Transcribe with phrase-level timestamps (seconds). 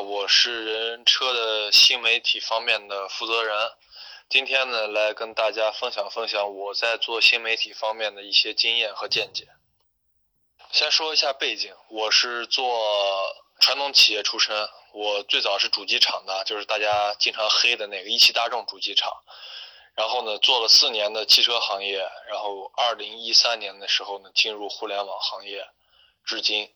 [0.00, 3.72] 我是人车的新媒体方面的负责人，
[4.28, 9.48] 今天呢来跟大家分享分享我在做新媒体方面的一些经验和见解。
[10.70, 19.12] 先说一下背景，我是做传统企业出身，我最早是主机厂的，就是大家经常黑的那个一汽大众主机厂。
[19.94, 21.98] 然后呢，做了四年的汽车行业，
[22.28, 25.68] 然后二零一三年的时候呢，进入互联网行业，
[26.24, 26.72] 至今。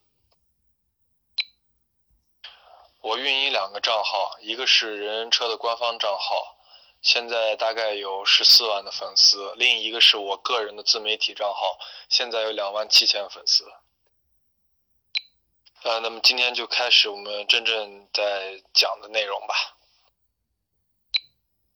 [3.01, 6.57] 我运营两个账号，一个是人人车的官方账号，
[7.00, 13.64] 现在大概有十四万的粉丝；另一个是我个人的自媒体账号，现在有两万七千粉丝。
[15.85, 19.55] 呃，那么今天就开始我们真正在讲的内容吧。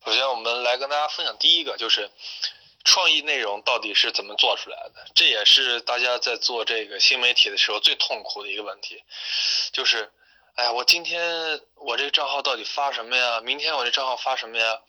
[0.04, 2.10] 首先，我们来跟大家分享第一个，就是
[2.82, 5.06] 创意内容到底是怎么做出来的？
[5.14, 9.04] 这也是大家在做这个新媒体的时候最痛苦的一个问题，
[9.72, 10.12] 就是。
[10.54, 13.40] 哎呀，我今天我这个账号到底发什么呀？
[13.40, 14.82] 明天我这账号发什么呀？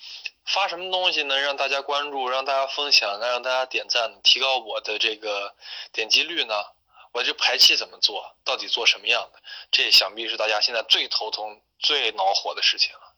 [0.46, 5.56] 发什么东西能让大家关注、让大家分享、能让大家点赞，提高我的这个
[5.94, 6.66] 点击率呢？
[7.14, 8.36] 我这排期怎么做？
[8.44, 9.42] 到底做什么样的？
[9.72, 13.14] 这想必是大家现在最头疼、最恼火的事情了。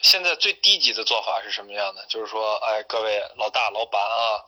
[0.00, 2.06] 现在最低级的做法是什么样的？
[2.06, 4.46] 就是说，哎，各位老大、老板啊，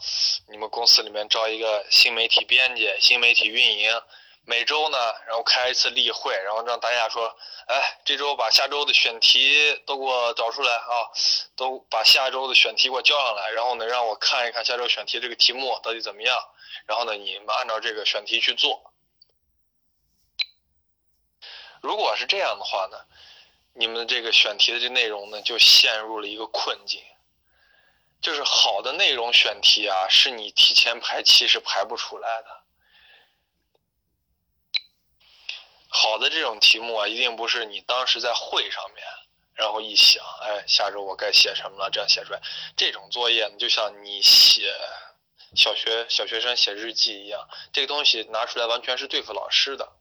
[0.49, 4.01] 你们公司里面招一个新媒体编辑、新媒体运营。
[4.45, 7.37] 每周呢，然后开一次例会，然后让大家说，
[7.69, 11.09] 哎，这周把下周的选题都给我找出来啊，
[11.55, 16.37] 都把下周的选题给我交上来，然后呢，让我看一看下周选题这个题目到底怎么样，
[16.87, 18.93] 然后呢，你们按照这个选题去做。
[21.81, 22.99] 如果是这样的话呢，
[23.75, 27.01] 你们这个选题的这内容呢，就陷入了一个困境，
[28.21, 32.63] 就是好的内容选题啊，是你提前排期是排不出来的。
[35.95, 39.05] 好的这种题目啊，一定不是你当时在会上面，
[39.53, 42.41] 然后一想，哎，下周我该写什么了，这样写出来。
[42.79, 44.75] 这种作业呢，就像你写
[45.55, 49.93] 小学小学生写日记一样，这个东西拿出来完全是对付老师的。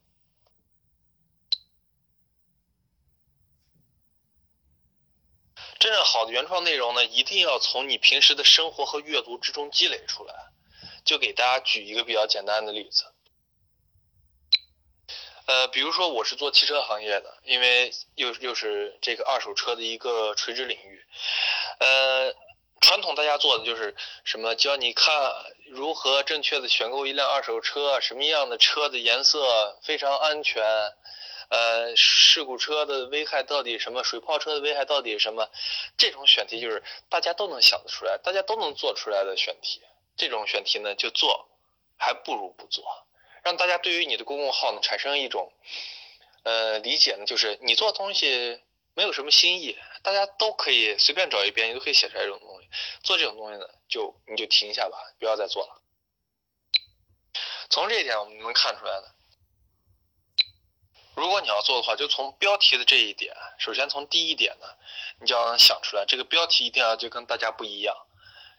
[5.78, 10.34] 真正好的原创内容呢，一定要从你平时的生活和阅读之中积累出来。
[11.04, 13.06] 就给大家举一个比较简单的例子。
[15.52, 21.04] 呃，比如说我是做汽车行业的，因为又又是这个二手车的一个垂直领域。
[21.80, 22.34] 呃，
[22.80, 25.14] 传统大家做的就是什么，教你看
[25.68, 30.64] 如何正确的选购一辆二手车，什么样的车的颜色非常安全，
[31.50, 35.50] 呃，事故车的危害到底什么，水泡车的危害到底什么，
[35.98, 39.82] 这种选题就是大家都能想得出来，大家都能做出来的选题。
[40.16, 41.50] 这种选题呢，就做，
[41.98, 42.86] 还不如不做。
[43.44, 45.52] 让大家对于你的公众号呢产生一种，
[46.44, 48.62] 呃，理解呢，就是你做东西
[48.94, 52.70] 没有什么新意，大家都可以随便找一遍，你都可以写出来这种东西。
[53.04, 55.82] 做这种东西呢，就你就停一下吧，不要再做了。
[57.70, 59.16] 从这一点我们能看出来的，
[61.16, 64.68] 如果你要做的话，就从标题的这一点，首先从第一点呢，
[65.20, 67.96] 你就要想出来，这个标题一定要就跟大家不一样。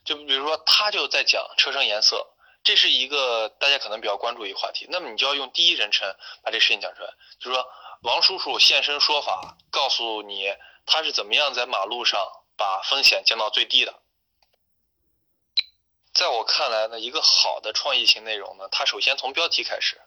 [0.04, 2.26] 就比如说，他就在讲车身颜色。
[2.64, 7.66] 这是一个大家可能比较关注一个话题，那么你就要用第一人称把这事情讲出来，就说
[8.02, 10.54] 王叔叔现身说法，告诉你
[10.86, 12.20] 他是怎么样在马路上
[12.56, 14.00] 把风险降到最低的。
[16.14, 20.00] 在我看来呢，一个好的创意型内容呢，它首先从标题开始，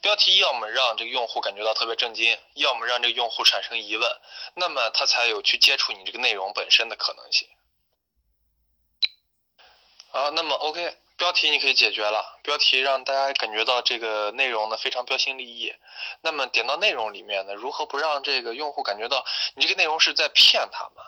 [0.00, 4.10] 标题要么让这个用户感觉到特别震惊，要么让这个用户产生疑问，
[4.54, 7.48] 那么他才有去接触你这个内容本身的可能性。
[10.12, 15.72] 啊，那么 OK，标题你可以解决了，标题让大家感觉到这个内容呢非常标新立异。
[16.20, 21.04] 那么点到内容里面呢，如何不让这个用户感觉到你这个内容是在骗他们，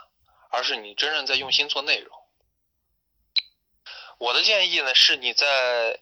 [0.51, 2.17] 而是你真正在用心做内容？
[4.19, 5.99] 我的建议呢是你在，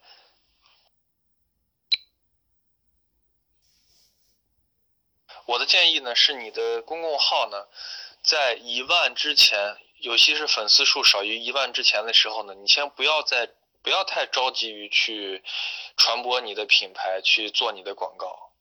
[5.47, 7.67] 我的建议呢是你的公共号呢
[8.23, 9.79] 在一万之前。
[10.01, 13.51] 尤其是粉丝数少于一万之前的时候呢，你先不要再
[13.83, 15.43] 不要太着急于去
[15.97, 18.53] 传播你的品牌，去做你的广告。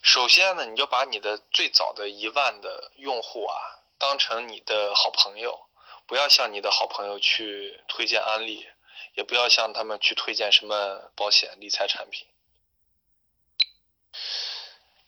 [0.00, 3.56] 首先呢，你就把你的最早的一万的用户啊，
[3.98, 5.66] 当成你的好朋友，
[6.06, 8.66] 不要向你的好朋友去推荐安利，
[9.14, 12.26] 也不要向他们去推荐什么保险理财产品。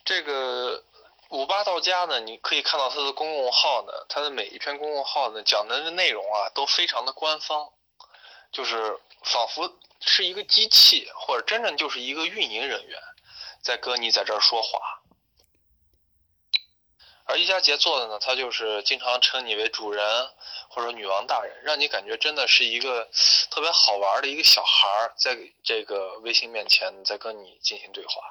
[0.05, 0.85] 这个。
[1.35, 7.73] 五八到家呢，你可以看到他的公共号呢，他的每一篇公共号呢讲的内容啊都非常的官方，
[8.53, 13.01] 就是仿佛是一个机器，或者真正就是一个运营人员，
[13.63, 15.03] 在跟你在这儿说话。
[17.25, 20.31] 而一家杰做的呢，他就是经常称你为主人
[20.69, 23.09] 或者女王大人，让你感觉真的是一个
[23.51, 28.23] 特别好玩的一个小孩儿，在这个微信面前在跟你进行对话。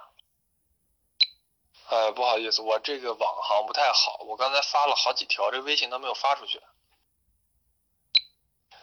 [1.94, 6.60] 呃，不好意思，我这个网好像不太好，我刚才发了好几条，这微信都没有发出去，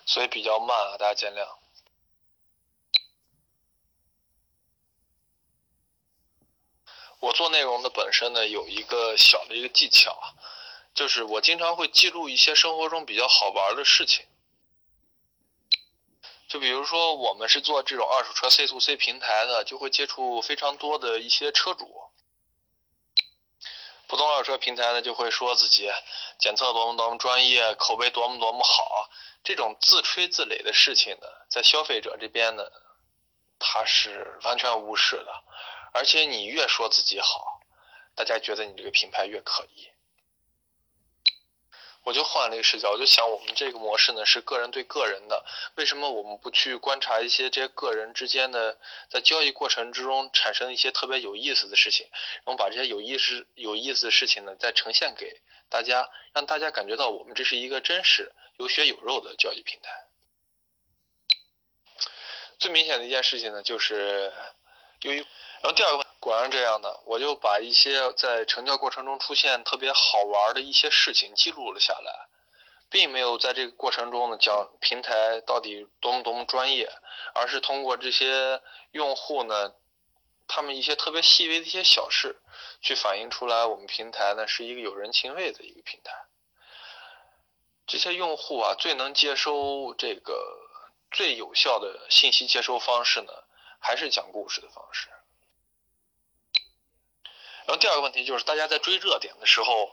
[0.06, 1.48] 所以比较慢啊，大家见谅。
[7.18, 10.16] 我做内容的本身呢，有一个小的一个技巧，
[10.94, 14.24] 就是我经常会记录一些生活中比较好玩的事情。
[16.46, 21.96] 就比如说，我们是做这种二手车 C to C 平台的，就会接触非常多的一些车主。
[24.10, 25.88] 普通二手车平台呢，就会说自己
[26.36, 29.08] 检测多么多么专业，口碑多么多么好。
[29.44, 32.64] 这种自吹自擂的事情呢，在消费者这边呢，
[33.60, 35.32] 他是完全无视的。
[35.92, 37.60] 而且你越说自己好，
[38.16, 39.89] 大家觉得你这个品牌越可疑。
[42.10, 45.46] 我就换了一个视角，我就想我们这个模式呢是个人对个人的，
[45.76, 52.08] 为什么我们不去观察一些这些个人之间的在交易过程之中产生一些特别有意思的事情，
[52.44, 60.08] 然后把这些有意思有意思的事情呢再呈现给大家，让大家感觉到我们这是一个真实有血有肉的交易平台。
[62.58, 64.32] 最明显的一件事情呢，就是
[65.02, 65.24] 由于。
[65.62, 72.28] 然后第二个问，果然这样的，我就把一些在成交过程中出现特别好玩的一些事情记录了下来，
[72.88, 76.90] 并没有在这个过程中呢讲平台到底多么多么专业，
[77.34, 78.62] 而是通过这些
[78.92, 79.74] 用户呢，
[80.48, 82.40] 他们一些特别细微的一些小事，
[82.80, 86.12] 去反映出来我们平台呢是一个有人情味的一个平台。
[87.86, 90.58] 这些用户啊，最能接收这个
[91.10, 93.32] 最有效的信息接收方式呢，
[93.78, 95.10] 还是讲故事的方式。
[97.70, 99.92] 然后第二个问题就是，大家在追热点的时候，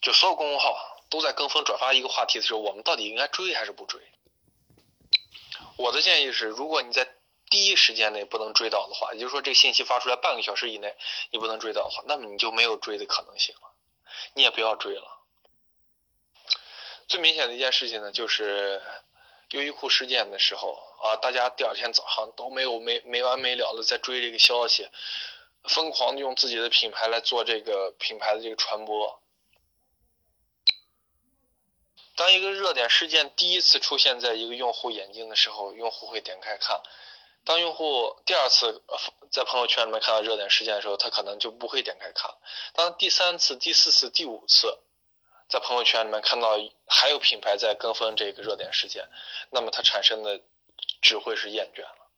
[0.00, 0.74] 就所有公众号
[1.10, 4.00] 都在跟风转发一个话题的时候，我们到底应该追还是不追？
[5.76, 7.06] 我的建议是，如果你在
[7.50, 10.96] 第一时间内不能追到的话，也就是说这个信息发出来半个小时以内
[11.30, 13.70] 你不能追到的话，那么你就没有追的可能性了，
[14.32, 15.26] 你也不要追了。
[17.06, 18.80] 最明显的一件事情呢，就是
[19.50, 24.88] 优衣库事件的时候啊，大家第二天早上都没有没没完没了的在追这个消息。
[25.64, 29.22] 疯狂用自己的品牌来做这个品牌的这个传播。
[32.16, 36.82] 当一个热点事件第一次出现在一个用户眼睛的时候，用户会点开看；
[37.44, 38.82] 当用户第二次
[39.30, 42.32] 在朋友圈里面看到热点事件的时候，他可能就不会点开看；
[42.74, 44.80] 当第三次、第四次、第五次
[45.48, 49.08] 在朋友圈里面看到还有品牌在跟风这个热点事件，
[49.50, 50.40] 那么他产生的
[51.00, 52.10] 只会是厌倦了。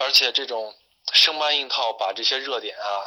[0.00, 0.74] 而且这种
[1.12, 3.04] 生搬硬套把这些热点啊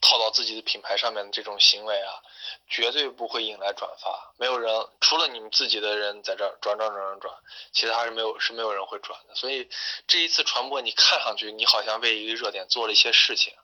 [0.00, 2.22] 套到自己的品牌上面的这种行为啊，
[2.66, 4.32] 绝对不会引来转发。
[4.38, 7.34] 没有人除了你们自己的人在这儿转转转转转，
[7.72, 9.34] 其他是没有是没有人会转的。
[9.34, 9.68] 所以
[10.06, 13.54] 这一次传播，你看上去你好像为一个热点做了一些事情，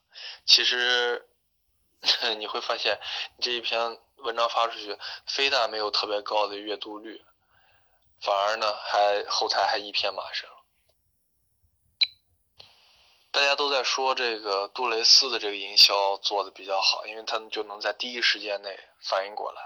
[0.45, 1.27] 其实
[2.37, 2.99] 你会发现，
[3.37, 7.23] 你这一篇文章发出去，非但没有特别高的阅读率，
[8.21, 10.47] 反而呢还后台还一片骂声。
[13.31, 19.61] 大家都在说这个杜蕾斯的这个营销做的比较好，因为他们就能在第一时间内反应过来。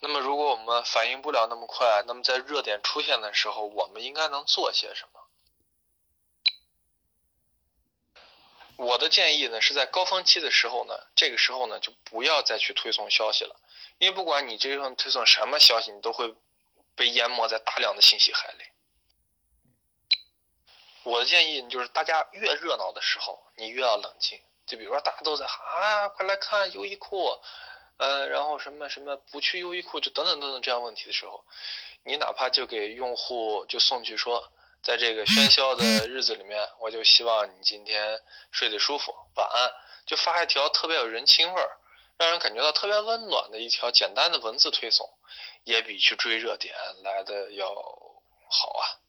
[0.00, 5.20] 那么，如果我们反应不了那么快，那么在热点出现的时候，我们应该能做些什么？
[8.76, 13.54] 我的建议呢，是在高峰期的时候呢，这个时候呢，就不要再去推送消息了，
[13.98, 16.34] 因为不管你这份推送什么消息，你都会
[16.96, 18.64] 被淹没在大量的信息海里。
[21.04, 24.40] 我的建议就是，大家越热闹的时候，你越要冷静。
[24.66, 27.38] 就比如说，大家都在喊啊，快来看优衣库，
[27.98, 31.44] 呃，然后什么什么不去优衣库，就等等等等这样问题的时候，
[32.04, 38.20] 你哪怕就给用户就送去说，在这个 喧嚣的日子里面，我就希望你今天
[38.52, 39.72] 睡得舒服，晚安。
[40.04, 41.78] 就发一条特别有人情味儿，
[42.18, 45.08] 让人感觉到特别温暖的一条简单的文字推送，
[45.64, 49.01] 也比去追热点来的要好啊。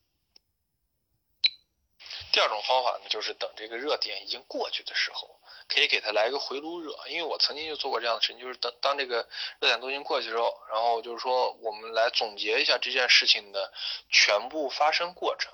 [2.34, 6.98] 第二种方法呢，就是等这个热点已经过去的时候，可以给它来一个回炉热。
[7.08, 9.30] 因为我曾经就做过这样的事情，就是等当这个
[9.62, 13.72] 热点都已经过去之后，然后就是说我们来总结一下这件事情的
[14.10, 15.54] 全部发生过程。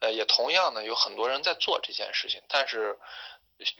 [0.00, 2.98] 呃，也同样呢，有很多人在做这件事情，但是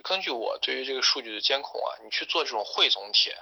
[0.04, 3.36] 根据我对于这个数据的监控啊，你去做这种汇总帖，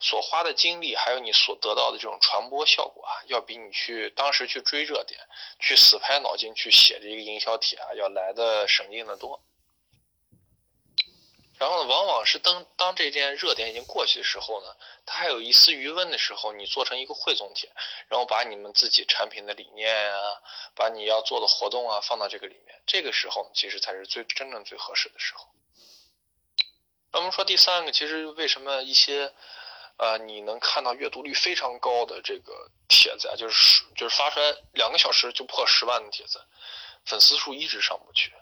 [0.00, 5.20] 所花的精力，还有你所得到的这种传播效果啊，要比你去当时去追热点、
[5.58, 9.42] 去死拍脑筋去写这个营销帖啊，要来的省劲的多。
[11.58, 17.68] 然后呢，往往是当当这件热点已经过去的时候呢，它还有一丝余温的时候，你做成一个汇总帖，
[18.06, 20.40] 然后把你们自己产品的理念啊，
[20.76, 25.48] 把你要做的活动啊放到这个里面，这个时候其实才是最真正最合适的时候。
[27.10, 29.34] 那我们说第三个，其实为什么一些，
[29.98, 36.40] 呃，你能看到阅读率非常高的这个帖子啊，就是就是发出来两个小时就破十万的帖子，
[37.04, 38.32] 粉丝数一直上不去。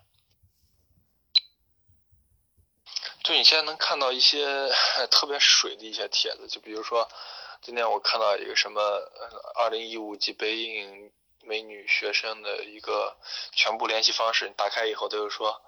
[3.25, 4.69] 就你现在能看到一些
[5.11, 7.09] 特别水的一些帖子，就比如说，
[7.61, 8.81] 今天我看到一个什么，
[9.57, 11.11] 二零一五级北影
[11.43, 13.17] 美女学生的一个
[13.53, 15.61] 全部联系方式，你打开以后，他就说，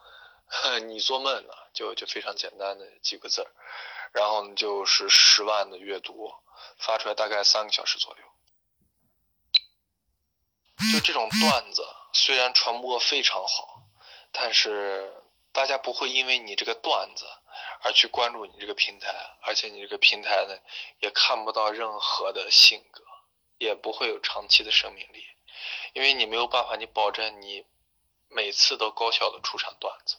[0.89, 3.51] 你做梦呢，就就非常简单的几个字儿，
[4.13, 6.33] 然后就是十万的阅读，
[6.79, 8.25] 发出来大概三个小时左右，
[10.93, 13.83] 就这种段子虽然传播非常好，
[14.33, 17.25] 但是大家不会因为你这个段子。
[17.81, 19.09] 而去关注你这个平台，
[19.41, 20.59] 而且你这个平台呢，
[20.99, 23.05] 也看不到任何的性格，
[23.57, 25.25] 也不会有长期的生命力，
[25.93, 27.65] 因为你没有办法，你保证你
[28.29, 30.17] 每次都高效的出产段子。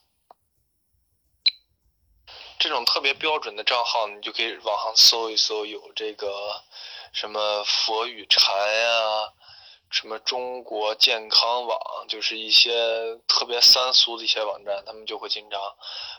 [2.59, 6.61] 这种特别标准的账号，你就可以网上搜一搜，有这个
[7.13, 9.33] 什么佛语禅呀。
[9.91, 15.59] 什么中国健康网，就是一些特别三俗的一些网站，他们就会经常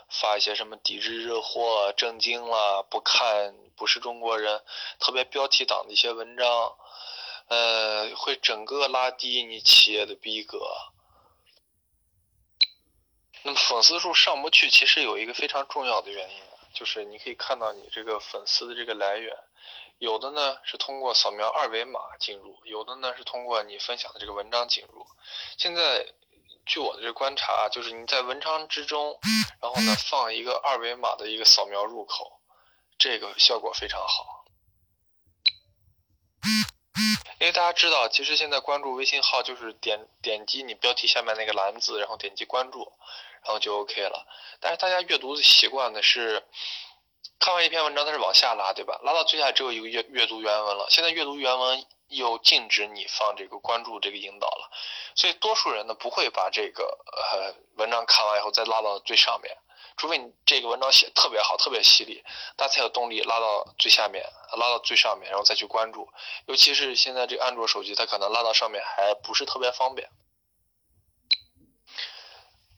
[0.09, 4.61] 发一些什么抵制日货、正经啦、不看不是中国人，
[4.99, 6.75] 特别标题党的一些文章，
[7.47, 10.59] 呃，会整个拉低你企业的逼格。
[13.43, 16.35] 那么粉丝数上不去，其实有一个非常重要的原因，
[16.73, 19.35] 就是你可以看到你这个粉丝的这个来源。
[19.97, 25.05] 有的呢是通过扫描二维码进入，有的呢是通过你分享的这个文章进入。
[25.57, 26.05] 现在，
[26.65, 29.19] 据我的这观察，就是你在文章之中，
[29.61, 32.41] 然后呢放一个二维码的一个扫描入口，
[32.97, 34.45] 这个效果非常好。
[37.39, 42.91] 因为大家知道，其实现在关注微信号就是点点击你标题下面那个蓝字，然后点击关注，
[43.43, 44.25] 然后就 OK 了。
[44.59, 46.43] 但是大家阅读的习惯呢是。
[47.43, 48.99] 看完一篇文章，它是往下拉，对吧？
[49.03, 50.85] 拉到最下只有一个阅阅读原文了。
[50.91, 54.69] 现在阅读原文又禁止你放这个关注这个引导了，
[55.15, 59.57] 所以多数人呢不会把这个呃文章看完以后再拉到最上面，
[59.97, 62.23] 除非你这个文章写特别好、特别犀利，
[62.55, 64.23] 大家才有动力拉到最下面、
[64.55, 66.07] 拉到最上面，然后再去关注。
[66.45, 70.07] 尤其是现在这个安卓手机，它可能拉到上面还不是特别方便。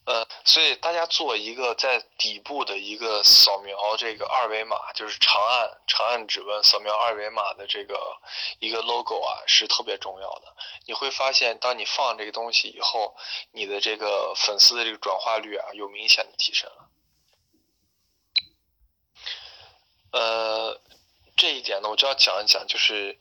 [0.05, 8.17] 呃，所以大家做一个在底部的一个扫描这个二维码，就是长按长按指纹扫描二维码的这个
[8.59, 10.53] 一个 logo 啊，是特别重要的。
[10.87, 13.15] 你会发现，当你放这个东西以后，
[13.53, 16.89] 你的这个粉丝的这个转化率啊，有明显的提升了。
[20.11, 20.81] 呃，
[21.37, 23.17] 这一点呢，我就要讲一讲，就是，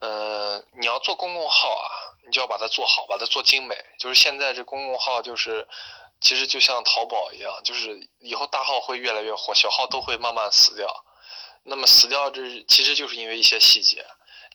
[0.00, 1.86] 呃，你要做公共号啊，
[2.26, 3.76] 你就要把它做好，把它做精美。
[4.00, 5.68] 就是现在这公共号就是。
[6.20, 11.04] 其实就像淘宝一样，就是以后大号会越来越火，小号都会慢慢死掉。
[11.62, 14.04] 那么死掉这其实就是因为一些细节。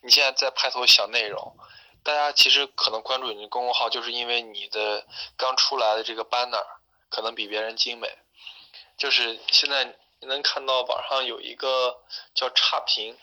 [0.01, 1.55] 你现在在拍头想内容，
[2.03, 6.65] 大家其实可能关注你的公众号，就是因为你的刚出来的这个 banner
[7.09, 8.09] 可能比别人精美。
[8.97, 9.85] 就是现在
[10.19, 11.97] 你能看到网上有一个
[12.33, 13.17] 叫差评，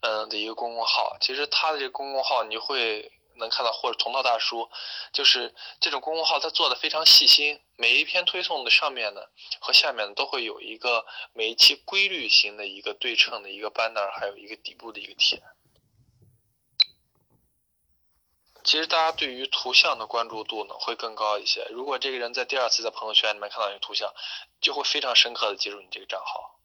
[0.00, 3.10] 嗯的一个公众号，其实他的这个公众号你会。
[3.36, 4.68] 能看到或者同道大叔，
[5.12, 7.60] 就是这种公众号，他做的非常细心。
[7.76, 9.20] 每一篇推送的上面呢
[9.60, 15.42] 和下面呢都会有一个每一期规律型的一个对称的一个 banner，还有一个底部的一个帖。
[18.62, 21.66] 其实大家对于图像的关注度呢会更高一些。
[21.70, 24.10] 如果这个人在第二次在朋友圈里面看到你的图像，
[24.60, 26.58] 就会非常深刻的记住你这个账号。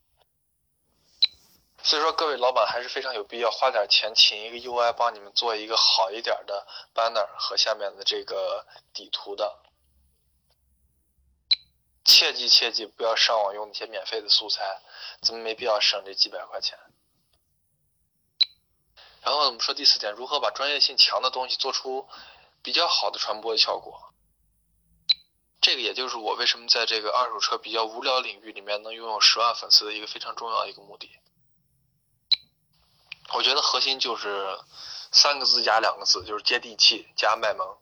[1.81, 9.59] 所以说，各位老板还是非常有必要花点钱请一个 UI 帮你们做一个好一点的 banner 和下面的这个底图的。
[12.03, 14.81] 切记切记，不要上网用那些免费的素材，
[15.21, 16.77] 咱们没必要省这几百块钱。
[19.21, 22.07] 然后我们说第四点，如何把专业性强的东西做出
[22.61, 24.13] 比较好的传播效果？
[25.61, 31.09] 这个也就是我为什么在这个二手车比较无聊领域里面能拥有十万粉丝的一个非常重要的一个目的。
[33.33, 34.59] 我觉得核心就是
[35.11, 37.77] 三个字加两个字，就是接地气加卖萌。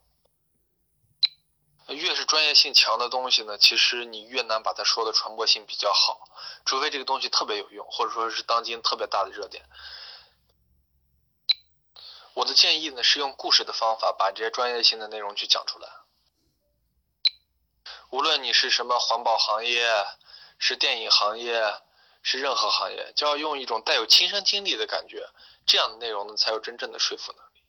[1.87, 6.27] 越是专业性强的东西呢，其实你越难把它说的传播性比较好，
[6.65, 9.63] 除非这个东西特别有用，或者说是当今特别大的热点。
[12.33, 15.89] 我的建议呢是用故事的方法把这些专业性的内容去讲出来。
[18.09, 20.05] 无论你是什么环保行业，
[20.59, 21.73] 是电影行业，
[22.29, 25.29] 是任何行业，就要用一种带有亲身经历的感觉，
[25.65, 27.63] 这样的内容呢才有真正的说服能力。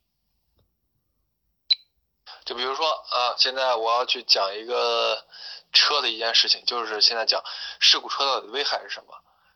[2.44, 5.24] 就比如说啊，现在我要去讲一个
[5.72, 7.40] 车的一件事情，就是现在讲
[7.78, 9.14] 事故车到底危害是什么。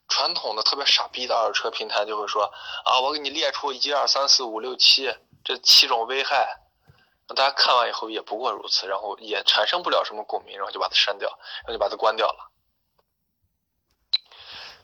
[0.08, 2.44] 传统的特别傻逼的二手车平台就会说
[2.84, 6.60] 啊，我给你列出一二三四五六七这七种危害。
[7.34, 11.28] 大家看完以后也不过如此，然后也产生不了什么共鸣，然后就把它删掉，
[11.64, 12.51] 然后就把它关掉了。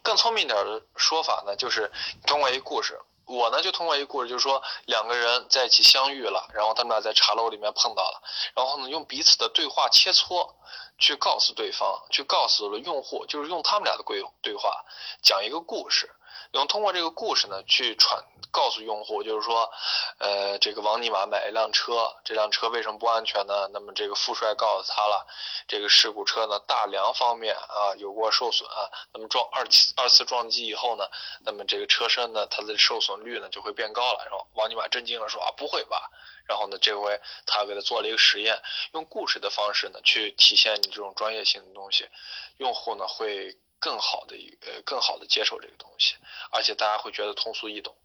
[0.02, 1.90] 更聪明点的说法呢，就是
[2.26, 8.22] 通过一个故事，我呢就通过一个故事，就是说两个人在一起相遇了，然后他们俩在茶楼里面碰到了，
[8.54, 10.54] 然后呢用彼此的对话切磋，
[10.98, 14.84] 去告诉对方，去告诉了用户，就是用他们俩的对对话
[15.22, 16.10] 讲一个故事。
[16.52, 19.70] 用通过这个故事呢，去传告诉用户，就是说，
[20.18, 23.68] 呃，这个王尼玛买一辆车，这辆车为什么不安全呢？
[23.70, 25.26] 那么这个富帅告诉他了，
[25.66, 31.06] 这个事故车呢，大梁方面啊有过受损啊，那么撞二次二次撞击以后呢，
[31.44, 34.24] 那么这个车身呢，它的受损率呢就会变高了。
[34.24, 36.10] 然后王尼玛震惊了，说啊，不会吧？
[36.46, 38.58] 然后呢，这回他给他做了一个实验，
[38.94, 42.08] 用故事的方式呢，去体现你这种专业性的东西，
[42.56, 43.58] 用户呢会。
[43.78, 46.16] 更好的一呃，更好的接受这个东西，
[46.50, 47.96] 而且大家会觉得通俗易懂。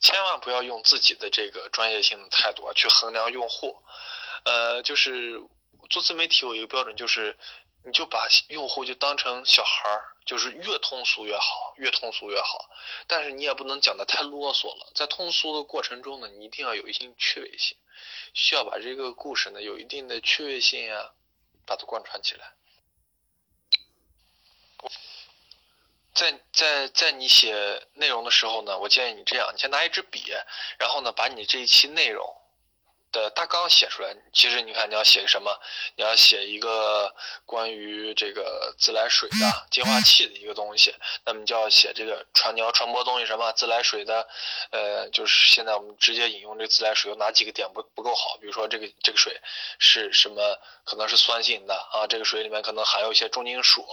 [0.00, 3.82] 千万不要用自己的这个专业性的态度啊去衡量用户，
[4.44, 5.40] 呃，就是
[5.88, 7.38] 做自媒体有一个标准，就是
[7.84, 12.68] 你就把用户就当成小孩儿，就是越通俗越好，越通俗越好。
[13.06, 17.78] 但是你也不能讲的太啰嗦了，在通俗的过程中呢，你一定要有一定趣味性，
[18.34, 21.12] 需要把这个故事呢有一定的趣味性呀。
[21.66, 22.52] 把它贯穿起来，
[26.14, 30.22] 在在在你写内容的时候呢，我建议你这样：你先拿一支笔，
[30.78, 32.43] 然后呢，把你这一期内容。
[33.14, 35.58] 的大纲写出来，其实你看你要写什么？
[35.94, 37.14] 你要写一个
[37.46, 43.52] 关于这个自来水的净化器的一个东西，那么就要写这个传你要传播东西什么？
[43.52, 44.28] 自来水的，
[44.70, 48.36] 呃，就是现在我们直接引用这自来水有哪几个点不不够好？
[48.38, 49.40] 比如说这个这个水
[49.78, 50.58] 是什么？
[50.84, 53.86] 可能是酸性的啊，这个水里面可能含有一些重金属，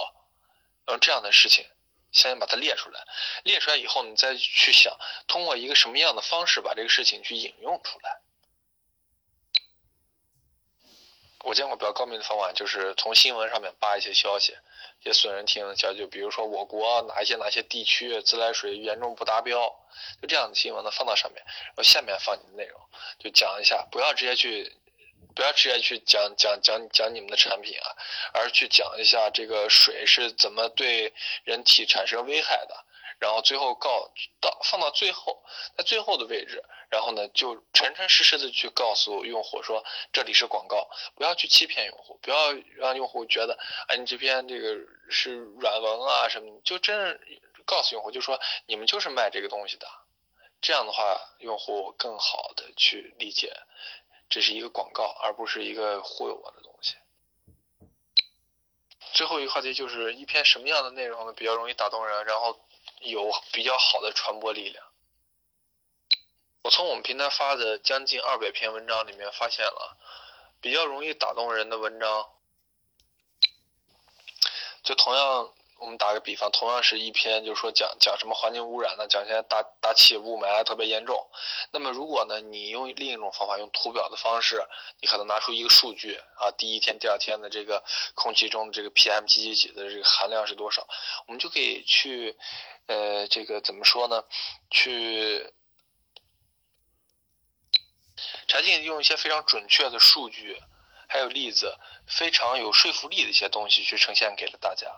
[0.88, 1.66] 嗯，这样的事情，
[2.12, 3.00] 先把它列出来，
[3.44, 8.21] 列出来以后，你再去想通过一个什么样的方式把这个事情去引用出来。
[11.44, 14.56] 我见过比较高明的方法，就是从新闻上面扒一些消息，
[15.02, 19.68] 一些损人听的消息，就比如说我国哪一些哪些地区自来水严重不达标，
[20.22, 22.80] 就这样的新闻呢放到上面，然后下面放你的内容，
[23.20, 24.72] 就讲一下，不要直接去，
[25.36, 27.96] 不要直接去讲讲讲讲你们的产品啊，
[28.34, 32.86] 而去讲一下这个水是怎么对人体产生危害的。
[33.20, 35.44] 然后最后告到放到最后，
[35.78, 44.78] 在最后的位置，然后呢就诚诚实实的去告诉用户说这里是广告，不要去欺骗用户，不要让用户觉得哎你这篇这个
[45.10, 47.20] 是软文啊什么，就真
[47.66, 49.88] 告诉用户就说你们就是卖这个东西的，
[50.62, 53.56] 这样的话用户更好的去理解
[54.30, 56.98] 这是一个广告，而不是一个忽悠我的东西。
[59.14, 62.60] 最后一个话题就是一篇什么样的内容呢比较容易打动人，然后。
[63.04, 64.86] 有比较好的传播力量。
[66.72, 69.98] 从我们平台发的将近二百篇文章里面发现了
[70.62, 72.30] 比较容易打动人的文章。
[74.82, 81.28] 就同样，我们打个比方，同样是一篇，就是说讲讲什么环境污染呢，讲现在大大气雾霾特别严重。
[81.72, 84.64] 那么如果呢，你用另一种方法，用图表的方式，
[85.02, 87.84] 你可能拿出一个数据啊，第一天、第二天的这个
[88.16, 90.88] 空气中的这个 PM 几几几的这个含量是多少，
[91.28, 92.38] 我们就可以去。
[92.88, 94.24] 呃，这个怎么说呢？
[94.70, 95.54] 去
[98.52, 100.62] 柴静用一些非常准确的数据，
[101.08, 104.92] 还有例子，非常有说服力的一些东西去呈现给了大家，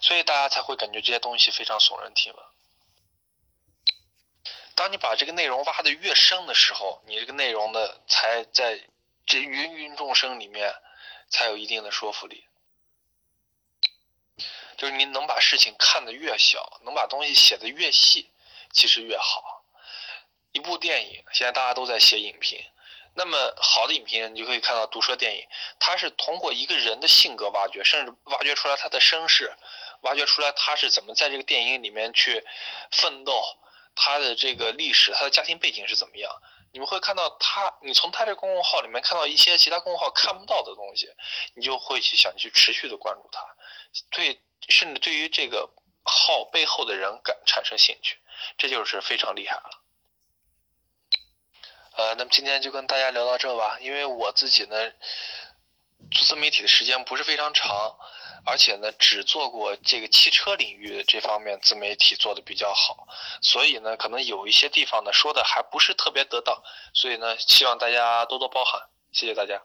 [0.00, 2.44] 所以大家才会感觉这些东西非常耸人听闻。
[4.74, 8.84] 当你把这个内容挖的越深的时候，你这个内容的才在
[9.24, 10.74] 这芸芸众生里面
[11.30, 12.44] 才有一定的说服力。
[14.76, 18.32] 就是你能把事情看得越小，能把东西写得越细，
[18.72, 19.57] 其实越好。
[20.58, 22.58] 一部电影，现在大家都在写影评，
[23.14, 25.46] 那么好的影评，你就可以看到毒舌电影，
[25.78, 29.52] 它是通过一个人的性格挖掘，甚至挖掘出来他的身世，
[30.00, 32.44] 挖掘出来他是怎么在这个电影里面去
[32.90, 33.40] 奋斗，
[33.94, 36.28] 他的这个历史，他的家庭背景是怎么样。
[36.72, 41.08] 你们会看到他，你从他这公众号里面看到一些其他公众号看不到的东西，
[41.54, 43.40] 你就会去想去持续的关注他，
[44.10, 45.70] 对，甚至对于这个
[46.02, 48.18] 号背后的人感产生兴趣，
[48.58, 49.70] 这就是非常厉害了。
[51.98, 54.92] 呃，那么今天就跟大家聊到这吧，因为我自己呢，
[56.12, 57.96] 做自媒体的时间不是非常长，
[58.46, 63.08] 而且呢，只做过这个汽车领域这方面自媒体做的比较好，
[63.42, 66.62] 所以呢，可能有一些地方呢说的还不是特别得当，
[66.94, 68.80] 所以呢，希望大家多多包涵，
[69.10, 69.60] 谢谢大家。